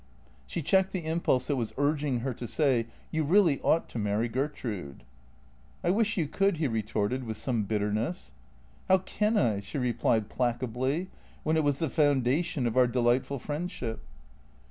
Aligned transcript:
She 0.47 0.63
checked 0.63 0.93
the 0.93 1.05
impulse 1.05 1.45
that 1.45 1.57
was 1.57 1.75
urging 1.77 2.21
her 2.21 2.33
to 2.33 2.47
say," 2.47 2.87
You 3.11 3.23
really 3.23 3.61
ought 3.61 3.87
to 3.89 3.99
marry 3.99 4.27
Gertrude."" 4.29 5.03
I 5.83 5.91
wish 5.91 6.17
you 6.17 6.27
could," 6.27 6.57
he 6.57 6.67
retorted, 6.67 7.23
with 7.23 7.37
some 7.37 7.65
bitterness. 7.65 8.31
"How 8.87 8.97
can 8.97 9.37
I?" 9.37 9.59
she 9.59 9.77
replied 9.77 10.27
placably, 10.27 11.09
"when 11.43 11.55
it 11.55 11.63
was 11.63 11.77
the 11.77 11.87
foun 11.87 12.23
dation 12.23 12.65
of 12.65 12.75
our 12.75 12.87
delightful 12.87 13.37
friendship 13.37 13.99